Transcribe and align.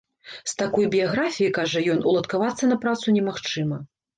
З 0.51 0.55
такой 0.61 0.87
біяграфіяй, 0.95 1.51
кажа 1.59 1.79
ён, 1.97 2.03
уладкавацца 2.13 2.73
на 2.73 2.81
працу 2.87 3.17
немагчыма. 3.19 3.83